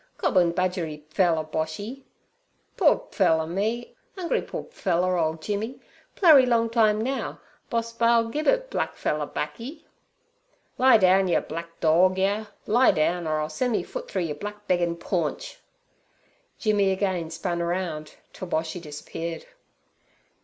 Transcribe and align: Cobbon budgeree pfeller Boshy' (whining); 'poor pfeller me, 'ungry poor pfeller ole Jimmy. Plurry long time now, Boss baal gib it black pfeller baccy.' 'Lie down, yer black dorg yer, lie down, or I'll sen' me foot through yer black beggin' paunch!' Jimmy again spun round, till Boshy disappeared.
Cobbon 0.17 0.51
budgeree 0.51 1.03
pfeller 1.13 1.43
Boshy' 1.45 1.97
(whining); 1.97 2.03
'poor 2.75 2.95
pfeller 3.11 3.47
me, 3.47 3.95
'ungry 4.17 4.41
poor 4.41 4.63
pfeller 4.63 5.21
ole 5.21 5.35
Jimmy. 5.35 5.79
Plurry 6.15 6.47
long 6.47 6.71
time 6.71 6.99
now, 7.01 7.39
Boss 7.69 7.93
baal 7.93 8.27
gib 8.29 8.47
it 8.47 8.71
black 8.71 8.95
pfeller 8.95 9.31
baccy.' 9.31 9.85
'Lie 10.79 10.97
down, 10.97 11.27
yer 11.27 11.39
black 11.41 11.79
dorg 11.81 12.17
yer, 12.17 12.47
lie 12.65 12.89
down, 12.89 13.27
or 13.27 13.39
I'll 13.41 13.47
sen' 13.49 13.73
me 13.73 13.83
foot 13.83 14.09
through 14.09 14.23
yer 14.23 14.33
black 14.33 14.65
beggin' 14.65 14.97
paunch!' 14.97 15.59
Jimmy 16.57 16.89
again 16.91 17.29
spun 17.29 17.61
round, 17.61 18.15
till 18.33 18.47
Boshy 18.47 18.81
disappeared. 18.81 19.45